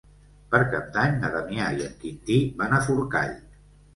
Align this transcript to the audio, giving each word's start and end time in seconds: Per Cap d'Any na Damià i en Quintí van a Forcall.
Per 0.53 0.59
Cap 0.71 0.87
d'Any 0.95 1.19
na 1.25 1.29
Damià 1.35 1.67
i 1.81 1.85
en 1.89 1.93
Quintí 2.05 2.39
van 2.63 2.73
a 2.79 2.79
Forcall. 2.87 3.37